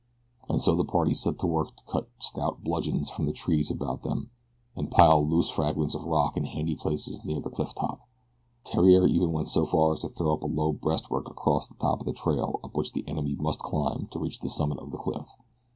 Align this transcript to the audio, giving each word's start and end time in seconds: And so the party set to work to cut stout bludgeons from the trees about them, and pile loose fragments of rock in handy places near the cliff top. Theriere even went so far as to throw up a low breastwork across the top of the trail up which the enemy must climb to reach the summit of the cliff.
And 0.49 0.59
so 0.59 0.73
the 0.73 0.83
party 0.83 1.13
set 1.13 1.37
to 1.37 1.45
work 1.45 1.75
to 1.75 1.83
cut 1.83 2.09
stout 2.17 2.63
bludgeons 2.63 3.11
from 3.11 3.27
the 3.27 3.31
trees 3.31 3.69
about 3.69 4.01
them, 4.01 4.31
and 4.75 4.89
pile 4.89 5.23
loose 5.23 5.51
fragments 5.51 5.93
of 5.93 6.05
rock 6.05 6.35
in 6.35 6.45
handy 6.45 6.73
places 6.75 7.23
near 7.23 7.39
the 7.39 7.51
cliff 7.51 7.75
top. 7.75 7.99
Theriere 8.65 9.05
even 9.05 9.31
went 9.31 9.49
so 9.49 9.63
far 9.63 9.93
as 9.93 9.99
to 9.99 10.09
throw 10.09 10.33
up 10.33 10.41
a 10.41 10.47
low 10.47 10.71
breastwork 10.73 11.29
across 11.29 11.67
the 11.67 11.75
top 11.75 11.99
of 11.99 12.07
the 12.07 12.13
trail 12.13 12.59
up 12.63 12.75
which 12.75 12.93
the 12.93 13.07
enemy 13.07 13.35
must 13.35 13.59
climb 13.59 14.07
to 14.07 14.17
reach 14.17 14.39
the 14.39 14.49
summit 14.49 14.79
of 14.79 14.89
the 14.91 14.97
cliff. 14.97 15.29